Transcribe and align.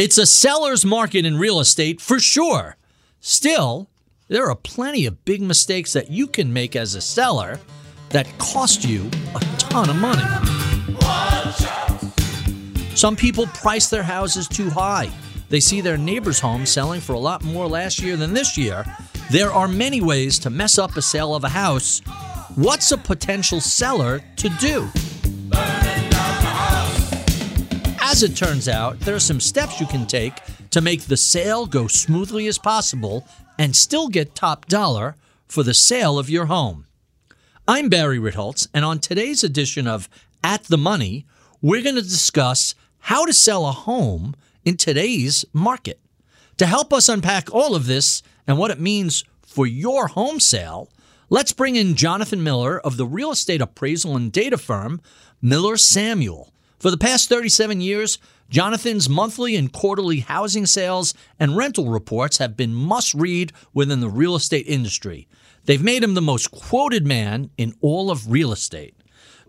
It's 0.00 0.16
a 0.16 0.24
seller's 0.24 0.82
market 0.82 1.26
in 1.26 1.36
real 1.36 1.60
estate 1.60 2.00
for 2.00 2.18
sure. 2.18 2.78
Still, 3.20 3.90
there 4.28 4.48
are 4.48 4.54
plenty 4.54 5.04
of 5.04 5.26
big 5.26 5.42
mistakes 5.42 5.92
that 5.92 6.10
you 6.10 6.26
can 6.26 6.50
make 6.54 6.74
as 6.74 6.94
a 6.94 7.02
seller 7.02 7.60
that 8.08 8.26
cost 8.38 8.82
you 8.82 9.10
a 9.34 9.40
ton 9.58 9.90
of 9.90 9.96
money. 9.96 10.24
Some 12.96 13.14
people 13.14 13.46
price 13.48 13.90
their 13.90 14.02
houses 14.02 14.48
too 14.48 14.70
high. 14.70 15.10
They 15.50 15.60
see 15.60 15.82
their 15.82 15.98
neighbor's 15.98 16.40
home 16.40 16.64
selling 16.64 17.02
for 17.02 17.12
a 17.12 17.18
lot 17.18 17.44
more 17.44 17.68
last 17.68 18.00
year 18.00 18.16
than 18.16 18.32
this 18.32 18.56
year. 18.56 18.86
There 19.30 19.52
are 19.52 19.68
many 19.68 20.00
ways 20.00 20.38
to 20.38 20.48
mess 20.48 20.78
up 20.78 20.96
a 20.96 21.02
sale 21.02 21.34
of 21.34 21.44
a 21.44 21.50
house. 21.50 22.00
What's 22.54 22.90
a 22.90 22.96
potential 22.96 23.60
seller 23.60 24.22
to 24.36 24.48
do? 24.48 24.88
As 28.10 28.24
it 28.24 28.34
turns 28.34 28.68
out, 28.68 28.98
there 28.98 29.14
are 29.14 29.20
some 29.20 29.38
steps 29.38 29.78
you 29.78 29.86
can 29.86 30.04
take 30.04 30.32
to 30.70 30.80
make 30.80 31.02
the 31.02 31.16
sale 31.16 31.64
go 31.64 31.86
smoothly 31.86 32.48
as 32.48 32.58
possible 32.58 33.24
and 33.56 33.74
still 33.76 34.08
get 34.08 34.34
top 34.34 34.66
dollar 34.66 35.14
for 35.46 35.62
the 35.62 35.74
sale 35.74 36.18
of 36.18 36.28
your 36.28 36.46
home. 36.46 36.86
I'm 37.68 37.88
Barry 37.88 38.18
Ritholtz, 38.18 38.66
and 38.74 38.84
on 38.84 38.98
today's 38.98 39.44
edition 39.44 39.86
of 39.86 40.08
At 40.42 40.64
the 40.64 40.76
Money, 40.76 41.24
we're 41.62 41.84
going 41.84 41.94
to 41.94 42.02
discuss 42.02 42.74
how 42.98 43.24
to 43.26 43.32
sell 43.32 43.64
a 43.64 43.70
home 43.70 44.34
in 44.64 44.76
today's 44.76 45.44
market. 45.52 46.00
To 46.56 46.66
help 46.66 46.92
us 46.92 47.08
unpack 47.08 47.54
all 47.54 47.76
of 47.76 47.86
this 47.86 48.24
and 48.44 48.58
what 48.58 48.72
it 48.72 48.80
means 48.80 49.22
for 49.40 49.68
your 49.68 50.08
home 50.08 50.40
sale, 50.40 50.90
let's 51.28 51.52
bring 51.52 51.76
in 51.76 51.94
Jonathan 51.94 52.42
Miller 52.42 52.80
of 52.80 52.96
the 52.96 53.06
real 53.06 53.30
estate 53.30 53.62
appraisal 53.62 54.16
and 54.16 54.32
data 54.32 54.58
firm 54.58 55.00
Miller 55.40 55.76
Samuel. 55.76 56.52
For 56.80 56.90
the 56.90 56.96
past 56.96 57.28
37 57.28 57.82
years, 57.82 58.18
Jonathan's 58.48 59.06
monthly 59.06 59.54
and 59.54 59.70
quarterly 59.70 60.20
housing 60.20 60.64
sales 60.64 61.12
and 61.38 61.54
rental 61.54 61.90
reports 61.90 62.38
have 62.38 62.56
been 62.56 62.72
must 62.72 63.12
read 63.12 63.52
within 63.74 64.00
the 64.00 64.08
real 64.08 64.34
estate 64.34 64.66
industry. 64.66 65.28
They've 65.66 65.82
made 65.82 66.02
him 66.02 66.14
the 66.14 66.22
most 66.22 66.50
quoted 66.50 67.06
man 67.06 67.50
in 67.58 67.74
all 67.82 68.10
of 68.10 68.32
real 68.32 68.50
estate. 68.50 68.94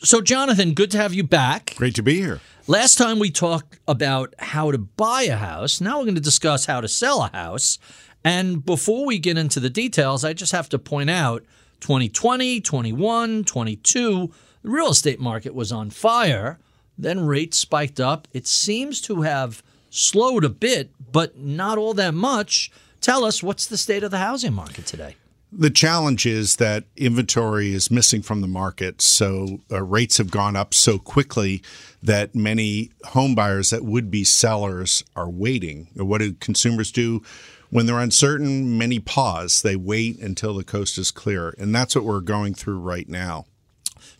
So, 0.03 0.19
Jonathan, 0.19 0.73
good 0.73 0.91
to 0.91 0.97
have 0.97 1.13
you 1.13 1.23
back. 1.23 1.73
Great 1.77 1.95
to 1.95 2.03
be 2.03 2.15
here. 2.15 2.41
Last 2.67 2.97
time 2.97 3.17
we 3.17 3.31
talked 3.31 3.79
about 3.87 4.33
how 4.37 4.69
to 4.71 4.77
buy 4.77 5.23
a 5.23 5.37
house. 5.37 5.79
Now 5.79 5.99
we're 5.99 6.05
going 6.05 6.15
to 6.15 6.21
discuss 6.21 6.65
how 6.65 6.81
to 6.81 6.87
sell 6.89 7.21
a 7.21 7.29
house. 7.31 7.79
And 8.25 8.65
before 8.65 9.05
we 9.05 9.19
get 9.19 9.37
into 9.37 9.61
the 9.61 9.69
details, 9.69 10.25
I 10.25 10.33
just 10.33 10.51
have 10.51 10.67
to 10.69 10.79
point 10.79 11.09
out 11.09 11.45
2020, 11.79 12.59
21, 12.59 13.45
22, 13.45 14.31
the 14.63 14.69
real 14.69 14.89
estate 14.89 15.21
market 15.21 15.55
was 15.55 15.71
on 15.71 15.89
fire. 15.91 16.59
Then 16.97 17.25
rates 17.25 17.57
spiked 17.57 17.99
up. 17.99 18.27
It 18.33 18.47
seems 18.47 19.01
to 19.01 19.21
have 19.21 19.63
slowed 19.89 20.43
a 20.43 20.49
bit, 20.49 20.91
but 21.11 21.37
not 21.37 21.77
all 21.77 21.93
that 21.95 22.13
much. 22.13 22.71
Tell 23.01 23.23
us 23.23 23.41
what's 23.41 23.65
the 23.65 23.77
state 23.77 24.03
of 24.03 24.11
the 24.11 24.19
housing 24.19 24.53
market 24.53 24.85
today? 24.85 25.15
The 25.53 25.69
challenge 25.69 26.25
is 26.25 26.55
that 26.57 26.85
inventory 26.95 27.73
is 27.73 27.91
missing 27.91 28.21
from 28.21 28.39
the 28.39 28.47
market. 28.47 29.01
So 29.01 29.59
uh, 29.69 29.83
rates 29.83 30.17
have 30.17 30.31
gone 30.31 30.55
up 30.55 30.73
so 30.73 30.97
quickly 30.97 31.61
that 32.01 32.33
many 32.33 32.91
home 33.07 33.35
buyers 33.35 33.71
that 33.71 33.83
would 33.83 34.09
be 34.09 34.23
sellers 34.23 35.03
are 35.13 35.29
waiting. 35.29 35.89
What 35.95 36.19
do 36.19 36.33
consumers 36.33 36.89
do? 36.89 37.21
When 37.69 37.85
they're 37.85 37.99
uncertain, 37.99 38.77
many 38.77 38.99
pause. 38.99 39.61
They 39.61 39.75
wait 39.75 40.19
until 40.19 40.53
the 40.53 40.63
coast 40.63 40.97
is 40.97 41.11
clear. 41.11 41.53
And 41.57 41.75
that's 41.75 41.95
what 41.95 42.05
we're 42.05 42.21
going 42.21 42.53
through 42.53 42.79
right 42.79 43.09
now. 43.09 43.45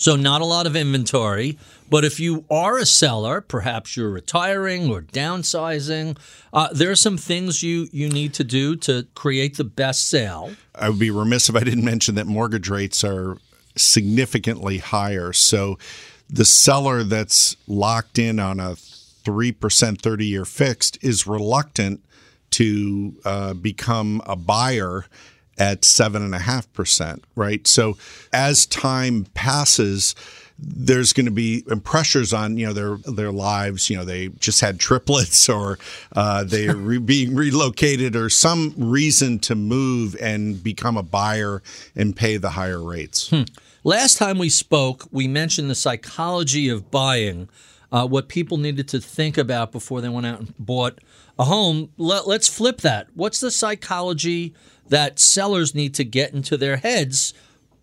So, 0.02 0.16
not 0.16 0.42
a 0.42 0.46
lot 0.46 0.66
of 0.66 0.76
inventory. 0.76 1.60
But 1.88 2.04
if 2.04 2.20
you 2.20 2.44
are 2.50 2.80
a 2.80 2.88
seller, 2.88 3.40
perhaps 3.40 3.96
you're 3.96 4.10
retiring 4.10 4.90
or 4.90 5.04
downsizing, 5.04 6.18
uh, 6.52 6.70
there 6.72 6.90
are 6.90 6.96
some 6.96 7.18
things 7.18 7.62
you, 7.62 7.88
you 7.92 8.10
need 8.10 8.34
to 8.34 8.44
do 8.44 8.76
to 8.78 9.06
create 9.14 9.58
the 9.58 9.64
best 9.64 10.10
sale. 10.10 10.56
I 10.74 10.90
would 10.90 10.98
be 10.98 11.12
remiss 11.12 11.50
if 11.50 11.56
I 11.56 11.60
didn't 11.60 11.86
mention 11.86 12.16
that 12.16 12.26
mortgage 12.26 12.68
rates 12.68 13.04
are 13.04 13.38
significantly 13.78 14.80
higher. 14.80 15.34
So, 15.34 15.78
the 16.28 16.46
seller 16.46 17.04
that's 17.04 17.56
locked 17.68 18.18
in 18.18 18.40
on 18.40 18.60
a 18.60 18.72
3% 18.72 20.02
30 20.02 20.26
year 20.26 20.46
fixed 20.46 20.98
is 21.04 21.28
reluctant 21.28 22.04
to 22.52 23.14
uh, 23.24 23.54
become 23.54 24.20
a 24.26 24.36
buyer 24.36 25.06
at 25.58 25.82
7.5%, 25.82 27.22
right? 27.36 27.66
So 27.68 27.98
as 28.34 28.66
time 28.66 29.26
passes, 29.34 30.16
there's 30.62 31.12
going 31.12 31.26
to 31.26 31.32
be 31.32 31.64
pressures 31.84 32.34
on 32.34 32.58
you 32.58 32.68
know 32.68 32.74
their 32.74 32.98
their 33.12 33.32
lives. 33.32 33.90
You 33.90 33.98
know 33.98 34.06
they 34.06 34.28
just 34.28 34.62
had 34.62 34.80
triplets, 34.80 35.50
or 35.50 35.80
uh, 36.16 36.44
they're 36.44 36.76
re- 36.76 37.00
being 37.00 37.34
relocated, 37.34 38.16
or 38.16 38.30
some 38.30 38.74
reason 38.78 39.40
to 39.40 39.56
move 39.56 40.16
and 40.22 40.64
become 40.64 40.98
a 40.98 41.04
buyer 41.04 41.64
and 41.96 42.16
pay 42.16 42.38
the 42.38 42.52
higher 42.52 42.82
rates. 42.82 43.30
Hmm. 43.30 43.44
Last 43.84 44.18
time 44.18 44.38
we 44.38 44.50
spoke, 44.50 45.08
we 45.12 45.28
mentioned 45.28 45.70
the 45.70 45.76
psychology 45.76 46.70
of 46.70 46.92
buying, 46.92 47.50
uh, 47.91 48.07
what 48.07 48.29
people 48.29 48.57
needed 48.57 48.88
to 48.90 49.00
think 49.00 49.38
about 49.38 49.72
before 49.72 50.02
they 50.02 50.09
went 50.09 50.25
out 50.25 50.40
and 50.40 50.57
bought 50.57 51.00
a 51.38 51.44
home. 51.46 51.91
Let, 51.97 52.28
let's 52.28 52.47
flip 52.47 52.81
that. 52.81 53.07
What's 53.13 53.40
the 53.40 53.52
psychology 53.52 54.53
that 54.88 55.19
sellers 55.19 55.75
need 55.75 55.94
to 55.96 56.03
get 56.03 56.34
into 56.34 56.57
their 56.57 56.78
heads 56.78 57.34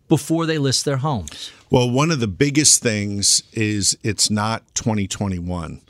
before 0.08 0.46
they 0.46 0.58
list 0.58 0.84
their 0.84 0.98
homes? 0.98 1.52
Well, 1.70 1.91
one 1.91 2.10
of 2.10 2.20
the 2.20 2.28
biggest 2.28 2.82
things 2.82 3.42
is 3.52 3.96
it's 4.02 4.30
not 4.30 4.62
2021, 4.74 5.82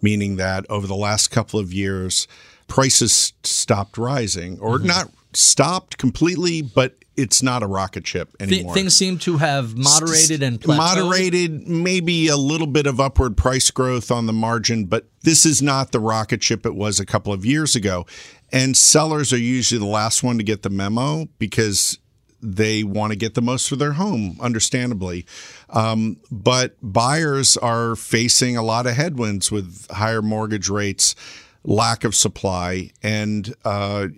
meaning 0.00 0.36
that 0.36 0.64
over 0.70 0.86
the 0.86 0.94
last 0.94 1.28
couple 1.28 1.58
of 1.58 1.72
years, 1.72 2.28
prices 2.68 3.32
stopped 3.42 3.98
rising 3.98 4.58
or 4.60 4.78
mm-hmm. 4.78 4.86
not 4.86 5.10
stopped 5.32 5.98
completely, 5.98 6.62
but 6.62 6.96
it's 7.16 7.42
not 7.42 7.62
a 7.62 7.66
rocket 7.66 8.06
ship 8.06 8.34
anymore. 8.40 8.74
Th- 8.74 8.84
things 8.84 8.96
seem 8.96 9.18
to 9.18 9.38
have 9.38 9.76
moderated 9.76 10.42
and 10.42 10.60
plateaued. 10.60 10.76
moderated, 10.76 11.68
maybe 11.68 12.28
a 12.28 12.36
little 12.36 12.66
bit 12.66 12.86
of 12.86 13.00
upward 13.00 13.36
price 13.36 13.70
growth 13.70 14.10
on 14.10 14.26
the 14.26 14.32
margin, 14.32 14.86
but 14.86 15.08
this 15.22 15.46
is 15.46 15.62
not 15.62 15.92
the 15.92 16.00
rocket 16.00 16.42
ship 16.42 16.66
it 16.66 16.74
was 16.74 17.00
a 17.00 17.06
couple 17.06 17.32
of 17.32 17.44
years 17.44 17.76
ago. 17.76 18.06
And 18.52 18.76
sellers 18.76 19.32
are 19.32 19.38
usually 19.38 19.78
the 19.78 19.86
last 19.86 20.22
one 20.22 20.38
to 20.38 20.44
get 20.44 20.62
the 20.62 20.70
memo 20.70 21.28
because 21.38 21.98
they 22.44 22.84
want 22.84 23.10
to 23.10 23.16
get 23.16 23.34
the 23.34 23.42
most 23.42 23.68
for 23.68 23.76
their 23.76 23.94
home, 23.94 24.36
understandably. 24.40 25.24
Um, 25.70 26.18
but 26.30 26.76
buyers 26.82 27.56
are 27.56 27.96
facing 27.96 28.56
a 28.56 28.62
lot 28.62 28.86
of 28.86 28.94
headwinds 28.94 29.50
with 29.50 29.86
higher 29.90 30.20
mortgage 30.20 30.68
rates, 30.68 31.14
lack 31.64 32.04
of 32.04 32.14
supply, 32.14 32.90
and 33.02 33.54
uh, 33.64 34.08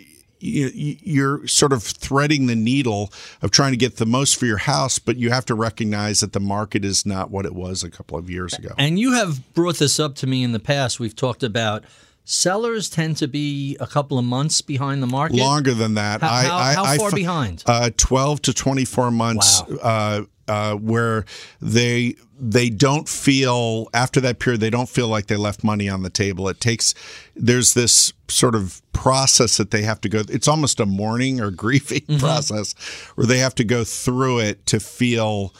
you're 0.46 1.46
sort 1.46 1.72
of 1.72 1.82
threading 1.82 2.46
the 2.46 2.56
needle 2.56 3.12
of 3.42 3.50
trying 3.50 3.72
to 3.72 3.76
get 3.76 3.96
the 3.96 4.06
most 4.06 4.36
for 4.36 4.46
your 4.46 4.58
house, 4.58 4.98
but 4.98 5.16
you 5.16 5.30
have 5.30 5.44
to 5.46 5.54
recognize 5.54 6.20
that 6.20 6.32
the 6.32 6.40
market 6.40 6.84
is 6.84 7.04
not 7.04 7.30
what 7.30 7.44
it 7.44 7.54
was 7.54 7.82
a 7.82 7.90
couple 7.90 8.16
of 8.16 8.30
years 8.30 8.54
ago. 8.54 8.70
And 8.78 8.98
you 8.98 9.12
have 9.12 9.52
brought 9.54 9.76
this 9.76 9.98
up 9.98 10.14
to 10.16 10.26
me 10.26 10.42
in 10.42 10.52
the 10.52 10.60
past. 10.60 11.00
We've 11.00 11.16
talked 11.16 11.42
about 11.42 11.84
sellers 12.26 12.90
tend 12.90 13.16
to 13.16 13.28
be 13.28 13.76
a 13.80 13.86
couple 13.86 14.18
of 14.18 14.24
months 14.24 14.60
behind 14.60 15.02
the 15.02 15.06
market. 15.06 15.38
Longer 15.38 15.72
than 15.72 15.94
that. 15.94 16.20
How, 16.20 16.28
I, 16.28 16.44
how, 16.44 16.56
I, 16.56 16.74
how 16.74 16.96
far 16.96 17.08
I, 17.08 17.14
behind? 17.14 17.62
Uh, 17.64 17.90
Twelve 17.96 18.42
to 18.42 18.52
twenty-four 18.52 19.10
months. 19.10 19.62
Wow. 19.66 19.78
Uh, 19.82 20.22
uh, 20.48 20.74
where 20.74 21.24
they 21.60 22.14
they 22.38 22.68
don't 22.68 23.08
feel 23.08 23.88
after 23.94 24.20
that 24.20 24.38
period 24.38 24.60
they 24.60 24.70
don't 24.70 24.88
feel 24.88 25.08
like 25.08 25.26
they 25.26 25.36
left 25.36 25.64
money 25.64 25.88
on 25.88 26.02
the 26.02 26.10
table. 26.10 26.48
It 26.48 26.60
takes 26.60 26.94
there's 27.34 27.74
this 27.74 28.12
sort 28.28 28.54
of 28.54 28.80
process 28.92 29.56
that 29.56 29.70
they 29.70 29.82
have 29.82 30.00
to 30.02 30.08
go. 30.08 30.22
It's 30.28 30.46
almost 30.46 30.78
a 30.78 30.86
mourning 30.86 31.40
or 31.40 31.50
grieving 31.64 32.02
mm-hmm. 32.02 32.18
process 32.18 32.74
where 33.14 33.26
they 33.26 33.38
have 33.38 33.54
to 33.56 33.64
go 33.64 33.84
through 33.84 34.40
it 34.40 34.66
to 34.66 34.78
feel 34.78 35.54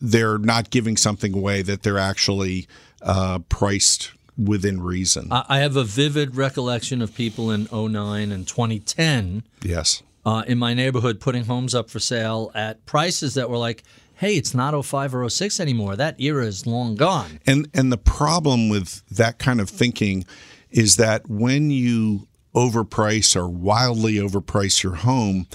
they're 0.00 0.38
not 0.38 0.70
giving 0.70 0.96
something 0.96 1.34
away 1.34 1.62
that 1.62 1.82
they're 1.82 1.98
actually 1.98 2.66
uh, 3.02 3.38
priced 3.48 4.10
within 4.36 4.82
reason. 4.82 5.28
I 5.30 5.58
have 5.58 5.76
a 5.76 5.84
vivid 5.84 6.36
recollection 6.36 7.02
of 7.02 7.14
people 7.14 7.50
in 7.50 7.68
09 7.72 8.32
and 8.32 8.46
2010. 8.46 9.44
Yes. 9.62 10.02
Uh, 10.24 10.44
in 10.46 10.58
my 10.58 10.72
neighborhood, 10.72 11.20
putting 11.20 11.44
homes 11.44 11.74
up 11.74 11.90
for 11.90 11.98
sale 11.98 12.50
at 12.54 12.84
prices 12.86 13.34
that 13.34 13.50
were 13.50 13.58
like 13.58 13.82
hey, 14.22 14.36
it's 14.36 14.54
not 14.54 14.80
05 14.84 15.16
or 15.16 15.28
06 15.28 15.58
anymore. 15.58 15.96
That 15.96 16.20
era 16.20 16.46
is 16.46 16.64
long 16.64 16.94
gone. 16.94 17.40
And 17.44 17.68
and 17.74 17.90
the 17.90 17.98
problem 17.98 18.68
with 18.68 19.02
that 19.08 19.40
kind 19.40 19.60
of 19.60 19.68
thinking 19.68 20.24
is 20.70 20.94
that 20.96 21.28
when 21.28 21.72
you 21.72 22.28
overprice 22.54 23.34
or 23.34 23.48
wildly 23.48 24.14
overprice 24.14 24.82
your 24.84 24.94
home, 24.94 25.48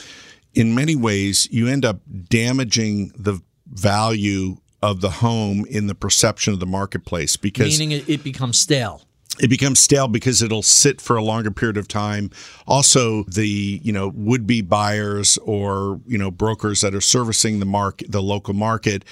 in 0.54 0.76
many 0.76 0.98
ways, 0.98 1.48
you 1.50 1.70
end 1.70 1.86
up 1.86 2.02
damaging 2.28 3.14
the 3.18 3.40
value 3.68 4.58
of 4.82 5.02
the 5.02 5.10
home 5.10 5.66
in 5.70 5.88
the 5.88 5.96
perception 5.96 6.54
of 6.54 6.60
the 6.60 6.66
marketplace 6.66 7.36
because 7.36 7.78
Meaning 7.80 8.00
it, 8.00 8.08
it 8.10 8.24
becomes 8.24 8.60
stale. 8.60 9.02
it 9.40 9.48
becomes 9.50 9.80
stale 9.80 10.08
because 10.08 10.42
it'll 10.42 10.62
sit 10.62 11.02
for 11.02 11.16
a 11.16 11.24
longer 11.24 11.50
period 11.52 11.78
of 11.78 11.88
time. 11.88 12.30
Also, 12.68 13.24
the 13.24 13.80
you 13.84 13.92
know 13.92 14.10
would 14.16 14.46
be 14.46 14.62
buyers 14.62 15.38
or 15.40 16.00
you 16.08 16.18
know 16.18 16.30
brokers 16.32 16.82
that 16.82 16.94
are 16.94 17.02
servicing 17.02 17.60
the 17.60 17.66
market, 17.66 18.12
the 18.12 18.22
local 18.22 18.54
market, 18.54 19.04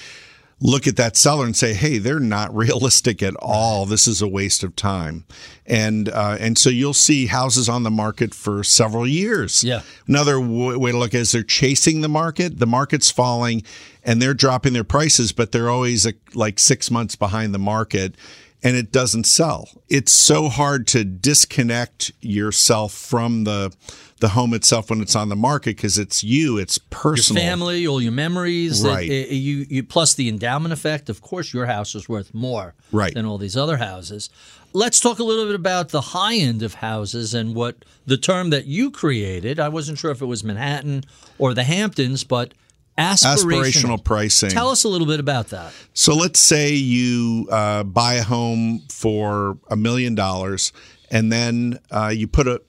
look 0.60 0.86
at 0.86 0.96
that 0.96 1.16
seller 1.16 1.44
and 1.44 1.56
say, 1.56 1.74
"Hey, 1.74 1.98
they're 1.98 2.20
not 2.20 2.54
realistic 2.54 3.22
at 3.22 3.34
all. 3.36 3.86
This 3.86 4.06
is 4.08 4.22
a 4.22 4.28
waste 4.28 4.62
of 4.62 4.76
time." 4.76 5.24
And 5.66 6.08
uh, 6.08 6.36
and 6.40 6.56
so 6.56 6.70
you'll 6.70 6.94
see 6.94 7.26
houses 7.26 7.68
on 7.68 7.82
the 7.82 7.90
market 7.90 8.34
for 8.34 8.62
several 8.64 9.06
years. 9.06 9.64
Yeah. 9.64 9.82
Another 10.06 10.34
w- 10.34 10.78
way 10.78 10.92
to 10.92 10.98
look 10.98 11.14
is 11.14 11.32
they're 11.32 11.42
chasing 11.42 12.00
the 12.00 12.08
market. 12.08 12.58
The 12.58 12.66
market's 12.66 13.10
falling, 13.10 13.62
and 14.02 14.20
they're 14.20 14.34
dropping 14.34 14.72
their 14.72 14.84
prices, 14.84 15.32
but 15.32 15.52
they're 15.52 15.70
always 15.70 16.06
uh, 16.06 16.12
like 16.34 16.58
six 16.58 16.90
months 16.90 17.16
behind 17.16 17.54
the 17.54 17.58
market 17.58 18.14
and 18.62 18.76
it 18.76 18.90
doesn't 18.92 19.24
sell. 19.24 19.68
It's 19.88 20.12
so 20.12 20.48
hard 20.48 20.86
to 20.88 21.04
disconnect 21.04 22.12
yourself 22.20 22.92
from 22.92 23.44
the 23.44 23.72
the 24.18 24.28
home 24.30 24.54
itself 24.54 24.88
when 24.88 25.02
it's 25.02 25.14
on 25.14 25.28
the 25.28 25.36
market 25.36 25.76
because 25.76 25.98
it's 25.98 26.24
you, 26.24 26.56
it's 26.56 26.78
Your 26.78 26.86
personal. 26.88 27.42
family, 27.42 27.86
all 27.86 28.00
your 28.00 28.12
memories, 28.12 28.82
it- 28.82 28.88
Right. 28.88 29.10
it- 29.10 29.30
you, 29.30 29.66
you 29.68 29.82
plus 29.82 30.14
the 30.14 30.26
endowment 30.30 30.72
effect. 30.72 31.10
Of 31.10 31.20
course, 31.20 31.52
your 31.52 31.66
house 31.66 31.94
is 31.94 32.08
worth 32.08 32.32
more 32.32 32.72
Right. 32.92 33.12
than 33.12 33.26
all 33.26 33.36
these 33.36 33.58
other 33.58 33.76
houses. 33.76 34.30
Let's 34.72 35.00
talk 35.00 35.18
a 35.18 35.22
little 35.22 35.44
bit 35.44 35.54
about 35.54 35.90
the 35.90 36.00
high 36.00 36.36
end 36.36 36.62
of 36.62 36.74
houses 36.74 37.34
and 37.34 37.54
what 37.54 37.84
the 38.06 38.16
term 38.16 38.48
that 38.50 38.64
you 38.66 38.90
created. 38.90 39.60
I 39.60 39.68
wasn't 39.68 39.98
sure 39.98 40.10
if 40.12 40.22
it 40.22 40.26
was 40.26 40.42
Manhattan 40.42 41.04
or 41.36 41.52
the 41.52 41.64
Hamptons, 41.64 42.24
but 42.24 42.54
aspirational, 42.98 43.44
Aspirational 43.44 44.04
pricing. 44.04 44.50
Tell 44.50 44.70
us 44.70 44.84
a 44.84 44.88
little 44.88 45.06
bit 45.06 45.20
about 45.20 45.48
that. 45.48 45.72
So 45.94 46.14
let's 46.14 46.40
say 46.40 46.72
you 46.74 47.46
uh, 47.50 47.84
buy 47.84 48.14
a 48.14 48.22
home 48.22 48.82
for 48.90 49.58
a 49.70 49.76
million 49.76 50.14
dollars, 50.14 50.72
and 51.10 51.30
then 51.32 51.78
uh, 51.90 52.12
you 52.14 52.26
put 52.26 52.48
a 52.48 52.62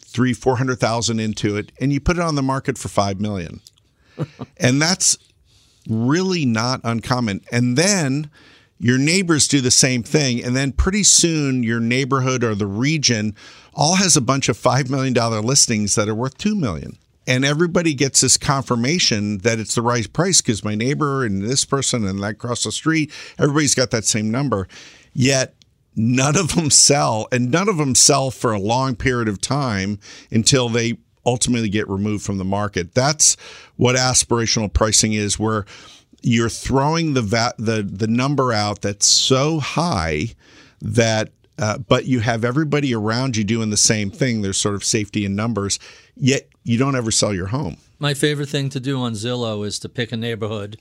three, 0.00 0.32
four 0.32 0.56
hundred 0.56 0.78
thousand 0.78 1.20
into 1.20 1.56
it, 1.56 1.72
and 1.80 1.92
you 1.92 2.00
put 2.00 2.16
it 2.16 2.22
on 2.22 2.34
the 2.34 2.42
market 2.42 2.78
for 2.78 2.88
five 2.88 3.20
million, 3.20 3.60
and 4.58 4.80
that's 4.80 5.16
really 5.88 6.44
not 6.44 6.80
uncommon. 6.84 7.40
And 7.50 7.76
then 7.76 8.30
your 8.78 8.98
neighbors 8.98 9.48
do 9.48 9.60
the 9.60 9.70
same 9.70 10.02
thing, 10.02 10.44
and 10.44 10.54
then 10.54 10.72
pretty 10.72 11.02
soon 11.02 11.62
your 11.62 11.80
neighborhood 11.80 12.44
or 12.44 12.54
the 12.54 12.66
region 12.66 13.34
all 13.74 13.96
has 13.96 14.16
a 14.16 14.20
bunch 14.20 14.48
of 14.48 14.56
five 14.56 14.90
million 14.90 15.12
dollar 15.14 15.40
listings 15.40 15.94
that 15.94 16.08
are 16.08 16.14
worth 16.14 16.36
two 16.36 16.54
million. 16.54 16.98
And 17.26 17.44
everybody 17.44 17.92
gets 17.94 18.20
this 18.20 18.36
confirmation 18.36 19.38
that 19.38 19.58
it's 19.58 19.74
the 19.74 19.82
right 19.82 20.10
price 20.12 20.40
because 20.40 20.64
my 20.64 20.74
neighbor 20.74 21.24
and 21.24 21.42
this 21.42 21.64
person 21.64 22.06
and 22.06 22.22
that 22.22 22.32
across 22.32 22.64
the 22.64 22.72
street, 22.72 23.12
everybody's 23.38 23.74
got 23.74 23.90
that 23.90 24.04
same 24.04 24.30
number. 24.30 24.68
Yet 25.12 25.54
none 25.96 26.36
of 26.36 26.54
them 26.54 26.70
sell, 26.70 27.26
and 27.32 27.50
none 27.50 27.68
of 27.68 27.78
them 27.78 27.94
sell 27.94 28.30
for 28.30 28.52
a 28.52 28.60
long 28.60 28.94
period 28.94 29.28
of 29.28 29.40
time 29.40 29.98
until 30.30 30.68
they 30.68 30.98
ultimately 31.24 31.68
get 31.68 31.88
removed 31.88 32.24
from 32.24 32.38
the 32.38 32.44
market. 32.44 32.94
That's 32.94 33.36
what 33.76 33.96
aspirational 33.96 34.72
pricing 34.72 35.14
is, 35.14 35.38
where 35.38 35.64
you're 36.22 36.48
throwing 36.48 37.14
the 37.14 37.22
va- 37.22 37.54
the 37.58 37.82
the 37.82 38.06
number 38.06 38.52
out 38.52 38.82
that's 38.82 39.06
so 39.06 39.58
high 39.58 40.28
that 40.80 41.30
uh, 41.58 41.78
but 41.78 42.04
you 42.04 42.20
have 42.20 42.44
everybody 42.44 42.94
around 42.94 43.36
you 43.36 43.44
doing 43.44 43.70
the 43.70 43.76
same 43.76 44.10
thing. 44.10 44.42
There's 44.42 44.58
sort 44.58 44.74
of 44.74 44.84
safety 44.84 45.24
in 45.24 45.34
numbers, 45.34 45.78
yet 46.14 46.48
you 46.66 46.78
don't 46.78 46.96
ever 46.96 47.10
sell 47.10 47.32
your 47.32 47.46
home. 47.46 47.76
My 47.98 48.12
favorite 48.12 48.48
thing 48.48 48.68
to 48.70 48.80
do 48.80 48.98
on 49.00 49.12
Zillow 49.12 49.64
is 49.64 49.78
to 49.78 49.88
pick 49.88 50.12
a 50.12 50.16
neighborhood 50.16 50.78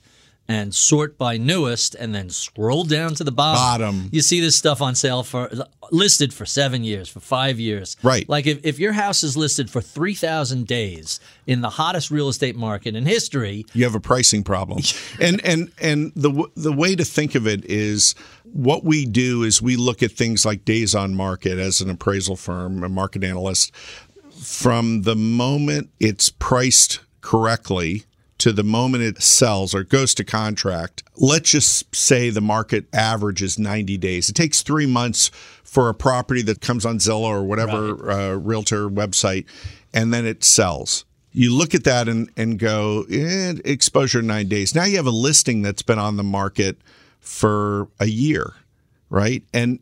and 0.48 0.76
sort 0.76 1.18
by 1.18 1.38
newest 1.38 1.96
and 1.96 2.14
then 2.14 2.30
scroll 2.30 2.84
down 2.84 3.16
to 3.16 3.24
the 3.24 3.32
bottom. 3.32 3.60
Bottom. 3.60 4.10
You 4.12 4.22
see 4.22 4.40
this 4.42 4.56
stuff 4.56 4.82
on 4.82 4.94
sale 4.94 5.24
for 5.24 5.50
listed 5.92 6.34
for 6.34 6.46
seven 6.46 6.84
years, 6.84 7.10
for 7.10 7.20
five 7.20 7.60
years. 7.60 7.98
Right. 8.04 8.28
Like 8.30 8.46
if, 8.46 8.60
if 8.64 8.80
your 8.80 8.94
house 8.94 9.24
is 9.24 9.36
listed 9.36 9.70
for 9.70 9.82
3,000 9.82 10.68
days 10.68 11.20
in 11.48 11.62
the 11.62 11.70
hottest 11.70 12.12
real 12.12 12.30
estate 12.30 12.56
market 12.56 12.96
in 12.96 13.06
history, 13.06 13.66
You 13.74 13.84
have 13.86 13.96
a 13.96 14.00
pricing 14.00 14.44
problem, 14.44 14.82
and 15.22 15.44
and 15.46 15.72
and 15.82 16.12
the 16.16 16.48
the 16.56 16.74
way 16.74 16.96
to 16.96 17.06
think 17.06 17.36
of 17.36 17.48
it 17.48 17.66
is 17.66 18.14
what 18.44 18.84
we 18.84 19.06
do 19.06 19.44
is 19.44 19.62
we 19.62 19.76
look 19.76 20.02
at 20.02 20.12
things 20.12 20.46
like 20.46 20.64
days 20.64 20.96
on 20.96 21.16
market 21.16 21.58
as 21.60 21.82
an 21.82 21.90
appraisal 21.90 22.36
firm, 22.36 22.84
a 22.84 22.90
market 22.90 23.24
analyst, 23.24 23.72
from 24.38 25.04
the 25.04 25.16
moment 25.16 25.90
it's 26.00 26.30
priced 26.30 27.00
correctly 27.22 28.06
to 28.38 28.52
the 28.52 28.64
moment 28.64 29.04
it 29.04 29.22
sells 29.22 29.74
or 29.74 29.84
goes 29.84 30.14
to 30.16 30.24
contract. 30.24 31.04
Let's 31.16 31.52
just 31.52 31.96
say 31.96 32.30
the 32.30 32.42
market 32.42 32.86
average 32.94 33.42
is 33.42 33.58
90 33.58 33.98
days. 33.98 34.30
It 34.30 34.34
takes 34.34 34.62
three 34.62 34.86
months 34.86 35.30
for 35.64 35.90
a 35.90 35.94
property 35.94 36.42
that 36.44 36.62
comes 36.62 36.86
on 36.86 37.00
Zillow 37.00 37.24
or 37.24 37.44
whatever 37.44 38.12
uh, 38.12 38.34
realtor 38.36 38.90
website, 38.90 39.46
and 39.94 40.14
then 40.14 40.26
it 40.26 40.44
sells. 40.44 41.06
You 41.32 41.54
look 41.54 41.74
at 41.74 41.84
that 41.86 42.08
and, 42.08 42.30
and 42.38 42.60
go, 42.60 43.06
eh, 43.10 43.56
exposure 43.66 44.22
nine 44.22 44.48
days. 44.48 44.74
Now 44.76 44.86
you 44.86 44.98
have 44.98 45.08
a 45.08 45.12
listing 45.12 45.62
that's 45.62 45.82
been 45.82 46.00
on 46.00 46.16
the 46.16 46.24
market 46.24 46.78
for 47.20 47.90
a 48.00 48.06
year, 48.06 48.54
right? 49.10 49.44
And 49.54 49.80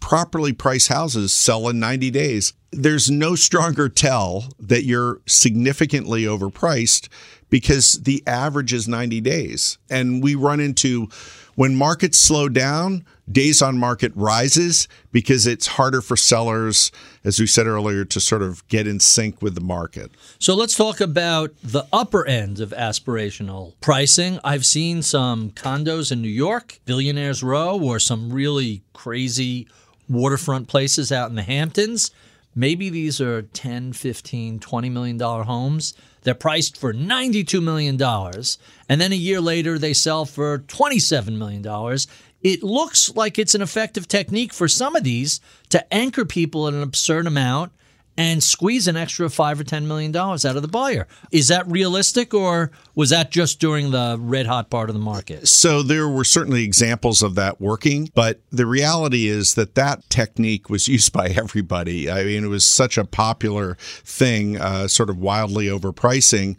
properly 0.00 0.52
priced 0.52 0.88
houses 0.88 1.32
sell 1.32 1.68
in 1.68 1.78
90 1.78 2.10
days. 2.10 2.52
There's 2.72 3.10
no 3.10 3.34
stronger 3.34 3.88
tell 3.88 4.48
that 4.58 4.84
you're 4.84 5.20
significantly 5.26 6.24
overpriced 6.24 7.08
because 7.48 8.02
the 8.02 8.22
average 8.26 8.72
is 8.72 8.88
90 8.88 9.20
days. 9.20 9.78
And 9.90 10.22
we 10.22 10.34
run 10.34 10.60
into 10.60 11.08
when 11.56 11.76
markets 11.76 12.16
slow 12.16 12.48
down, 12.48 13.04
days 13.30 13.60
on 13.60 13.76
market 13.76 14.12
rises 14.14 14.88
because 15.12 15.46
it's 15.46 15.66
harder 15.66 16.00
for 16.00 16.16
sellers, 16.16 16.90
as 17.24 17.38
we 17.38 17.46
said 17.46 17.66
earlier, 17.66 18.04
to 18.04 18.20
sort 18.20 18.42
of 18.42 18.66
get 18.68 18.86
in 18.86 18.98
sync 19.00 19.42
with 19.42 19.54
the 19.54 19.60
market. 19.60 20.10
So 20.38 20.54
let's 20.54 20.74
talk 20.74 21.00
about 21.00 21.50
the 21.62 21.86
upper 21.92 22.26
end 22.26 22.60
of 22.60 22.70
aspirational 22.70 23.74
pricing. 23.80 24.38
I've 24.42 24.64
seen 24.64 25.02
some 25.02 25.50
condos 25.50 26.10
in 26.10 26.22
New 26.22 26.28
York, 26.28 26.80
Billionaires 26.86 27.42
Row, 27.42 27.78
or 27.78 27.98
some 27.98 28.32
really 28.32 28.82
crazy 28.92 29.68
waterfront 30.10 30.68
places 30.68 31.12
out 31.12 31.30
in 31.30 31.36
the 31.36 31.42
Hamptons. 31.42 32.10
Maybe 32.54 32.90
these 32.90 33.20
are 33.20 33.42
10, 33.42 33.92
15, 33.92 34.58
20 34.58 34.90
million 34.90 35.16
dollar 35.16 35.44
homes. 35.44 35.94
They're 36.22 36.34
priced 36.34 36.76
for 36.76 36.92
92 36.92 37.60
million 37.60 37.96
dollars 37.96 38.58
and 38.88 39.00
then 39.00 39.12
a 39.12 39.16
year 39.16 39.40
later 39.40 39.78
they 39.78 39.94
sell 39.94 40.24
for 40.24 40.58
27 40.58 41.38
million 41.38 41.62
dollars. 41.62 42.06
It 42.42 42.62
looks 42.62 43.14
like 43.14 43.38
it's 43.38 43.54
an 43.54 43.62
effective 43.62 44.08
technique 44.08 44.52
for 44.52 44.66
some 44.66 44.96
of 44.96 45.04
these 45.04 45.40
to 45.68 45.94
anchor 45.94 46.24
people 46.24 46.66
at 46.66 46.74
an 46.74 46.82
absurd 46.82 47.26
amount 47.26 47.72
and 48.20 48.42
squeeze 48.42 48.86
an 48.86 48.98
extra 48.98 49.30
five 49.30 49.58
or 49.58 49.64
ten 49.64 49.88
million 49.88 50.12
dollars 50.12 50.44
out 50.44 50.54
of 50.54 50.60
the 50.60 50.68
buyer. 50.68 51.08
Is 51.32 51.48
that 51.48 51.66
realistic, 51.66 52.34
or 52.34 52.70
was 52.94 53.08
that 53.08 53.30
just 53.30 53.58
during 53.60 53.92
the 53.92 54.18
red 54.20 54.44
hot 54.44 54.68
part 54.68 54.90
of 54.90 54.94
the 54.94 55.00
market? 55.00 55.48
So 55.48 55.82
there 55.82 56.06
were 56.06 56.24
certainly 56.24 56.62
examples 56.62 57.22
of 57.22 57.34
that 57.36 57.62
working, 57.62 58.10
but 58.14 58.40
the 58.50 58.66
reality 58.66 59.26
is 59.26 59.54
that 59.54 59.74
that 59.74 60.08
technique 60.10 60.68
was 60.68 60.86
used 60.96 61.14
by 61.14 61.28
everybody. 61.28 62.10
I 62.10 62.24
mean, 62.24 62.44
it 62.44 62.48
was 62.48 62.66
such 62.66 62.98
a 62.98 63.06
popular 63.06 63.78
thing, 64.04 64.58
uh, 64.60 64.86
sort 64.86 65.08
of 65.08 65.16
wildly 65.16 65.66
overpricing. 65.66 66.58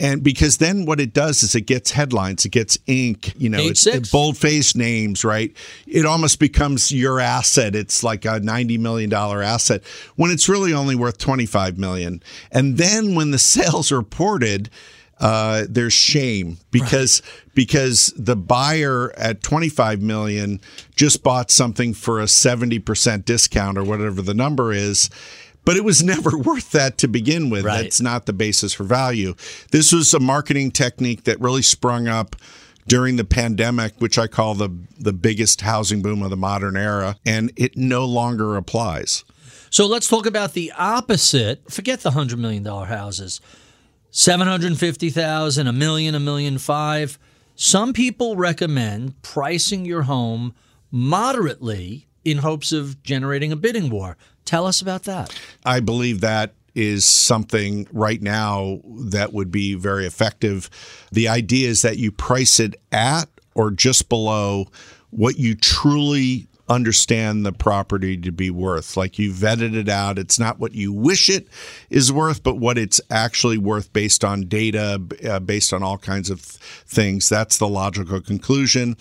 And 0.00 0.22
because 0.22 0.58
then 0.58 0.86
what 0.86 1.00
it 1.00 1.12
does 1.12 1.42
is 1.42 1.54
it 1.54 1.62
gets 1.62 1.90
headlines, 1.90 2.44
it 2.44 2.50
gets 2.50 2.78
ink, 2.86 3.34
you 3.36 3.48
know, 3.48 3.58
Page 3.58 3.70
it's 3.72 3.82
six. 3.82 4.10
bold 4.10 4.36
names, 4.76 5.24
right? 5.24 5.54
It 5.86 6.06
almost 6.06 6.38
becomes 6.38 6.92
your 6.92 7.20
asset. 7.20 7.74
It's 7.74 8.02
like 8.04 8.24
a 8.24 8.40
$90 8.40 8.78
million 8.78 9.12
asset 9.12 9.82
when 10.16 10.30
it's 10.30 10.48
really 10.48 10.72
only 10.72 10.94
worth 10.94 11.18
25 11.18 11.78
million. 11.78 12.22
And 12.52 12.78
then 12.78 13.14
when 13.14 13.30
the 13.30 13.38
sales 13.38 13.90
are 13.90 13.98
reported, 13.98 14.70
uh, 15.20 15.64
there's 15.68 15.92
shame 15.92 16.58
because 16.70 17.22
because 17.54 18.12
the 18.16 18.36
buyer 18.36 19.12
at 19.16 19.42
25 19.42 20.00
million 20.00 20.60
just 20.94 21.24
bought 21.24 21.50
something 21.50 21.92
for 21.92 22.20
a 22.20 22.24
70% 22.24 23.24
discount 23.24 23.76
or 23.76 23.82
whatever 23.82 24.22
the 24.22 24.34
number 24.34 24.72
is 24.72 25.10
but 25.68 25.76
it 25.76 25.84
was 25.84 26.02
never 26.14 26.32
worth 26.38 26.70
that 26.72 26.96
to 26.98 27.06
begin 27.08 27.50
with 27.50 27.64
Right. 27.66 27.82
that's 27.82 28.00
not 28.00 28.24
the 28.24 28.32
basis 28.32 28.72
for 28.72 28.84
value 28.84 29.34
this 29.70 29.92
was 29.92 30.14
a 30.14 30.20
marketing 30.20 30.70
technique 30.70 31.24
that 31.24 31.38
really 31.40 31.60
sprung 31.62 32.08
up 32.08 32.34
during 32.86 33.16
the 33.16 33.24
pandemic 33.24 33.92
which 33.98 34.18
i 34.18 34.26
call 34.26 34.54
the 34.54 34.70
the 34.98 35.12
biggest 35.12 35.60
housing 35.60 36.00
boom 36.00 36.22
of 36.22 36.30
the 36.30 36.36
modern 36.36 36.76
era 36.76 37.16
and 37.26 37.52
it 37.56 37.76
no 37.76 38.04
longer 38.06 38.56
applies 38.56 39.24
So 39.70 39.86
let's 39.86 40.08
talk 40.08 40.24
about 40.24 40.54
the 40.54 40.72
opposite. 40.78 41.70
Forget 41.70 42.00
the 42.00 42.12
hundred 42.12 42.38
million 42.38 42.62
dollar 42.62 42.86
houses. 42.86 43.38
Seven 44.10 44.46
hundred 44.48 44.78
fifty 44.78 45.10
thousand, 45.10 45.66
a 45.66 45.72
million, 45.74 46.14
a 46.14 46.20
million 46.20 46.56
five. 46.56 47.18
Some 47.54 47.92
people 47.92 48.34
recommend 48.36 49.20
pricing 49.20 49.84
your 49.84 50.04
home 50.04 50.54
moderately 50.90 52.06
in 52.24 52.38
hopes 52.38 52.72
of 52.72 53.02
generating 53.02 53.52
a 53.52 53.56
bidding 53.56 53.90
war. 53.90 54.16
Tell 54.48 54.64
us 54.64 54.80
about 54.80 55.02
that. 55.02 55.38
I 55.66 55.80
believe 55.80 56.22
that 56.22 56.54
is 56.74 57.04
something 57.04 57.86
right 57.92 58.22
now 58.22 58.80
that 58.98 59.34
would 59.34 59.52
be 59.52 59.74
very 59.74 60.06
effective. 60.06 60.70
The 61.12 61.28
idea 61.28 61.68
is 61.68 61.82
that 61.82 61.98
you 61.98 62.10
price 62.10 62.58
it 62.58 62.74
at 62.90 63.28
or 63.54 63.70
just 63.70 64.08
below 64.08 64.68
what 65.10 65.38
you 65.38 65.54
truly 65.54 66.48
understand 66.66 67.44
the 67.44 67.52
property 67.52 68.16
to 68.16 68.32
be 68.32 68.48
worth. 68.48 68.96
Like 68.96 69.18
you 69.18 69.32
vetted 69.32 69.76
it 69.76 69.90
out. 69.90 70.18
It's 70.18 70.38
not 70.38 70.58
what 70.58 70.74
you 70.74 70.94
wish 70.94 71.28
it 71.28 71.48
is 71.90 72.10
worth, 72.10 72.42
but 72.42 72.54
what 72.54 72.78
it's 72.78 73.02
actually 73.10 73.58
worth 73.58 73.92
based 73.92 74.24
on 74.24 74.48
data, 74.48 74.98
uh, 75.28 75.40
based 75.40 75.74
on 75.74 75.82
all 75.82 75.98
kinds 75.98 76.30
of 76.30 76.40
things. 76.40 77.28
That's 77.28 77.58
the 77.58 77.68
logical 77.68 78.22
conclusion. 78.22 78.96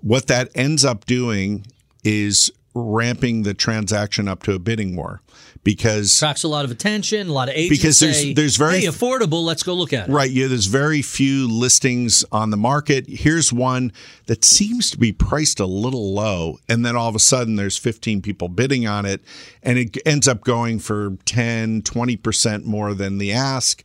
What 0.00 0.26
that 0.26 0.48
ends 0.56 0.84
up 0.84 1.04
doing 1.06 1.66
is 2.02 2.50
ramping 2.82 3.42
the 3.42 3.54
transaction 3.54 4.28
up 4.28 4.42
to 4.44 4.52
a 4.52 4.58
bidding 4.58 4.96
war 4.96 5.22
because 5.64 6.16
attracts 6.16 6.44
a 6.44 6.48
lot 6.48 6.64
of 6.64 6.70
attention. 6.70 7.28
A 7.28 7.32
lot 7.32 7.48
of 7.48 7.54
agents 7.54 7.78
because 7.78 8.00
there's 8.00 8.20
say, 8.20 8.32
there's 8.32 8.56
very 8.56 8.80
hey, 8.80 8.86
affordable. 8.86 9.44
Let's 9.44 9.62
go 9.62 9.74
look 9.74 9.92
at 9.92 10.08
it. 10.08 10.12
Right. 10.12 10.30
Yeah. 10.30 10.46
There's 10.46 10.66
very 10.66 11.02
few 11.02 11.48
listings 11.48 12.24
on 12.32 12.50
the 12.50 12.56
market. 12.56 13.06
Here's 13.06 13.52
one 13.52 13.92
that 14.26 14.44
seems 14.44 14.90
to 14.90 14.98
be 14.98 15.12
priced 15.12 15.60
a 15.60 15.66
little 15.66 16.14
low, 16.14 16.58
and 16.68 16.84
then 16.84 16.96
all 16.96 17.08
of 17.08 17.14
a 17.14 17.20
sudden 17.20 17.56
there's 17.56 17.76
15 17.76 18.22
people 18.22 18.48
bidding 18.48 18.86
on 18.86 19.04
it, 19.04 19.22
and 19.62 19.78
it 19.78 19.96
ends 20.06 20.28
up 20.28 20.42
going 20.42 20.78
for 20.78 21.16
10, 21.24 21.82
20 21.82 22.16
percent 22.16 22.66
more 22.66 22.94
than 22.94 23.18
the 23.18 23.32
ask. 23.32 23.84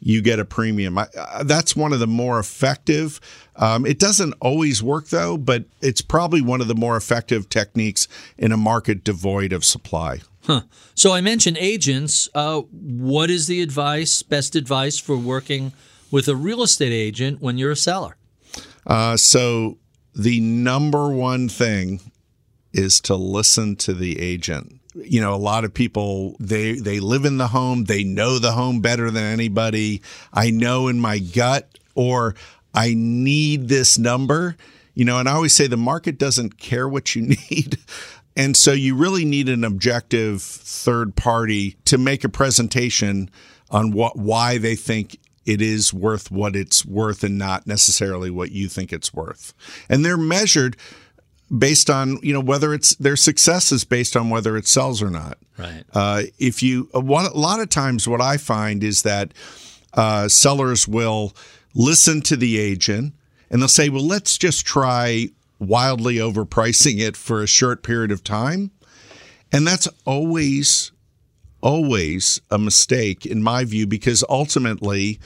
You 0.00 0.22
get 0.22 0.38
a 0.38 0.44
premium. 0.44 0.98
I, 0.98 1.06
uh, 1.16 1.42
that's 1.44 1.76
one 1.76 1.92
of 1.92 2.00
the 2.00 2.06
more 2.06 2.38
effective. 2.38 3.20
Um, 3.56 3.84
it 3.84 3.98
doesn't 3.98 4.34
always 4.40 4.82
work 4.82 5.08
though, 5.08 5.36
but 5.36 5.64
it's 5.80 6.00
probably 6.00 6.40
one 6.40 6.60
of 6.60 6.68
the 6.68 6.74
more 6.74 6.96
effective 6.96 7.48
techniques 7.48 8.08
in 8.38 8.52
a 8.52 8.56
market 8.56 9.04
devoid 9.04 9.52
of 9.52 9.64
supply. 9.64 10.20
Huh. 10.44 10.62
So 10.94 11.12
I 11.12 11.20
mentioned 11.20 11.58
agents. 11.58 12.28
Uh, 12.34 12.62
what 12.62 13.30
is 13.30 13.46
the 13.46 13.60
advice, 13.60 14.22
best 14.22 14.56
advice 14.56 14.98
for 14.98 15.16
working 15.16 15.72
with 16.10 16.28
a 16.28 16.34
real 16.34 16.62
estate 16.62 16.92
agent 16.92 17.40
when 17.40 17.58
you're 17.58 17.70
a 17.70 17.76
seller? 17.76 18.16
Uh, 18.86 19.16
so 19.16 19.78
the 20.14 20.40
number 20.40 21.10
one 21.10 21.48
thing 21.48 22.00
is 22.72 23.00
to 23.02 23.14
listen 23.14 23.76
to 23.76 23.92
the 23.92 24.18
agent. 24.18 24.79
You 24.94 25.20
know, 25.20 25.34
a 25.34 25.36
lot 25.36 25.64
of 25.64 25.72
people 25.72 26.36
they 26.40 26.72
they 26.72 27.00
live 27.00 27.24
in 27.24 27.38
the 27.38 27.48
home, 27.48 27.84
they 27.84 28.04
know 28.04 28.38
the 28.38 28.52
home 28.52 28.80
better 28.80 29.10
than 29.10 29.24
anybody. 29.24 30.02
I 30.32 30.50
know 30.50 30.88
in 30.88 30.98
my 30.98 31.18
gut 31.18 31.78
or 31.94 32.34
I 32.74 32.94
need 32.96 33.68
this 33.68 33.98
number. 33.98 34.56
You 34.94 35.04
know, 35.04 35.18
and 35.18 35.28
I 35.28 35.32
always 35.32 35.54
say 35.54 35.66
the 35.66 35.76
market 35.76 36.18
doesn't 36.18 36.58
care 36.58 36.88
what 36.88 37.14
you 37.14 37.22
need. 37.50 37.78
And 38.36 38.56
so 38.56 38.72
you 38.72 38.96
really 38.96 39.24
need 39.24 39.48
an 39.48 39.64
objective 39.64 40.42
third 40.42 41.16
party 41.16 41.76
to 41.84 41.98
make 41.98 42.24
a 42.24 42.28
presentation 42.28 43.30
on 43.70 43.92
what 43.92 44.16
why 44.16 44.58
they 44.58 44.76
think 44.76 45.18
it 45.46 45.62
is 45.62 45.92
worth 45.92 46.30
what 46.30 46.54
it's 46.54 46.84
worth 46.84 47.24
and 47.24 47.38
not 47.38 47.66
necessarily 47.66 48.30
what 48.30 48.52
you 48.52 48.68
think 48.68 48.92
it's 48.92 49.12
worth. 49.12 49.54
And 49.88 50.04
they're 50.04 50.16
measured 50.16 50.76
based 51.56 51.90
on 51.90 52.18
you 52.22 52.32
know 52.32 52.40
whether 52.40 52.72
it's 52.72 52.94
their 52.96 53.16
success 53.16 53.72
is 53.72 53.84
based 53.84 54.16
on 54.16 54.30
whether 54.30 54.56
it 54.56 54.66
sells 54.66 55.02
or 55.02 55.10
not. 55.10 55.38
Right. 55.58 55.84
Uh, 55.92 56.22
if 56.38 56.62
you 56.62 56.88
a 56.94 57.00
lot 57.00 57.60
of 57.60 57.68
times 57.68 58.06
what 58.08 58.20
I 58.20 58.36
find 58.36 58.82
is 58.84 59.02
that 59.02 59.34
uh, 59.94 60.28
sellers 60.28 60.86
will 60.86 61.34
listen 61.74 62.20
to 62.22 62.36
the 62.36 62.58
agent 62.58 63.14
and 63.50 63.60
they'll 63.60 63.68
say, 63.68 63.88
well, 63.88 64.06
let's 64.06 64.38
just 64.38 64.64
try 64.64 65.28
wildly 65.58 66.16
overpricing 66.16 67.00
it 67.00 67.16
for 67.16 67.42
a 67.42 67.46
short 67.46 67.82
period 67.82 68.10
of 68.10 68.24
time. 68.24 68.70
And 69.52 69.66
that's 69.66 69.88
always, 70.04 70.92
always 71.60 72.40
a 72.50 72.58
mistake 72.58 73.26
in 73.26 73.42
my 73.42 73.64
view, 73.64 73.86
because 73.86 74.24
ultimately 74.28 75.18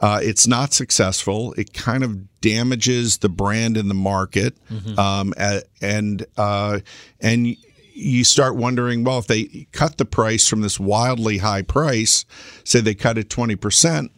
uh, 0.00 0.20
it's 0.22 0.46
not 0.46 0.72
successful. 0.72 1.52
It 1.54 1.72
kind 1.74 2.02
of 2.02 2.40
damages 2.40 3.18
the 3.18 3.28
brand 3.28 3.76
in 3.76 3.88
the 3.88 3.94
market. 3.94 4.54
Mm-hmm. 4.70 4.98
Um, 4.98 5.34
and, 5.80 6.26
uh, 6.36 6.80
and, 7.20 7.56
you 7.92 8.24
start 8.24 8.56
wondering, 8.56 9.04
well, 9.04 9.18
if 9.18 9.26
they 9.26 9.66
cut 9.72 9.98
the 9.98 10.06
price 10.06 10.48
from 10.48 10.62
this 10.62 10.80
wildly 10.80 11.38
high 11.38 11.60
price, 11.60 12.24
say 12.64 12.80
they 12.80 12.94
cut 12.94 13.18
it 13.18 13.28
20%, 13.28 14.08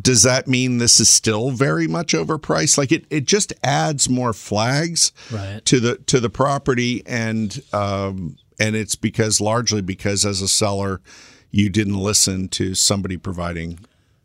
does 0.00 0.22
that 0.24 0.46
mean 0.46 0.78
this 0.78 1.00
is 1.00 1.08
still 1.08 1.50
very 1.50 1.86
much 1.86 2.12
overpriced? 2.12 2.76
Like 2.76 2.92
it, 2.92 3.06
it 3.10 3.24
just 3.24 3.52
adds 3.62 4.08
more 4.08 4.32
flags 4.32 5.12
right. 5.30 5.64
to 5.64 5.80
the 5.80 5.96
to 6.06 6.20
the 6.20 6.30
property, 6.30 7.02
and 7.06 7.62
um, 7.72 8.36
and 8.58 8.76
it's 8.76 8.96
because 8.96 9.40
largely 9.40 9.80
because 9.80 10.26
as 10.26 10.42
a 10.42 10.48
seller, 10.48 11.00
you 11.50 11.70
didn't 11.70 11.98
listen 11.98 12.48
to 12.48 12.74
somebody 12.74 13.16
providing 13.16 13.78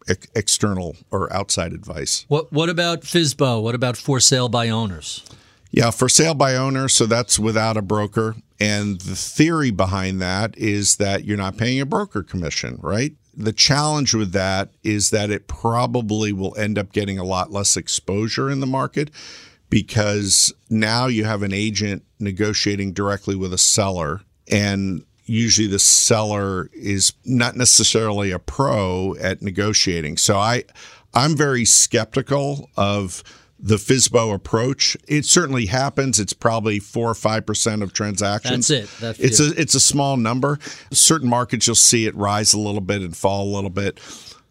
ex- 0.07 0.27
external 0.35 0.95
or 1.11 1.31
outside 1.33 1.73
advice. 1.73 2.25
What 2.27 2.51
what 2.51 2.69
about 2.69 3.01
FSBO? 3.01 3.61
What 3.61 3.75
about 3.75 3.97
for 3.97 4.19
sale 4.19 4.49
by 4.49 4.69
owners? 4.69 5.25
Yeah, 5.71 5.91
for 5.91 6.07
sale 6.07 6.35
by 6.35 6.55
owner, 6.55 6.87
so 6.87 7.05
that's 7.05 7.37
without 7.37 7.75
a 7.75 7.81
broker. 7.81 8.35
And 8.59 9.01
the 9.01 9.15
theory 9.15 9.71
behind 9.71 10.21
that 10.21 10.57
is 10.57 10.95
that 10.97 11.25
you're 11.25 11.35
not 11.35 11.57
paying 11.57 11.81
a 11.81 11.85
broker 11.85 12.23
commission, 12.23 12.79
right? 12.81 13.13
The 13.35 13.51
challenge 13.51 14.13
with 14.13 14.31
that 14.31 14.69
is 14.83 15.09
that 15.09 15.29
it 15.29 15.47
probably 15.47 16.31
will 16.31 16.55
end 16.57 16.77
up 16.77 16.93
getting 16.93 17.19
a 17.19 17.25
lot 17.25 17.51
less 17.51 17.75
exposure 17.75 18.49
in 18.49 18.61
the 18.61 18.65
market 18.65 19.11
because 19.69 20.53
now 20.69 21.07
you 21.07 21.25
have 21.25 21.43
an 21.43 21.51
agent 21.51 22.03
negotiating 22.19 22.93
directly 22.93 23.35
with 23.35 23.53
a 23.53 23.57
seller 23.57 24.21
and 24.49 25.03
usually 25.25 25.67
the 25.67 25.79
seller 25.79 26.69
is 26.73 27.13
not 27.25 27.55
necessarily 27.55 28.31
a 28.31 28.39
pro 28.39 29.15
at 29.15 29.41
negotiating. 29.41 30.17
So 30.17 30.37
I 30.37 30.63
I'm 31.13 31.35
very 31.35 31.65
skeptical 31.65 32.69
of 32.75 33.23
the 33.57 33.75
FSBO 33.75 34.33
approach. 34.33 34.97
It 35.07 35.25
certainly 35.25 35.65
happens. 35.65 36.19
It's 36.19 36.33
probably 36.33 36.79
four 36.79 37.09
or 37.09 37.15
five 37.15 37.45
percent 37.45 37.81
of 37.81 37.93
transactions. 37.93 38.67
That's 38.67 38.93
it. 38.93 38.99
That's 38.99 39.19
it's 39.19 39.39
a 39.39 39.59
it's 39.59 39.75
a 39.75 39.79
small 39.79 40.17
number. 40.17 40.59
Certain 40.91 41.29
markets 41.29 41.67
you'll 41.67 41.75
see 41.75 42.05
it 42.05 42.15
rise 42.15 42.53
a 42.53 42.59
little 42.59 42.81
bit 42.81 43.01
and 43.01 43.15
fall 43.15 43.45
a 43.45 43.53
little 43.53 43.69
bit. 43.69 43.99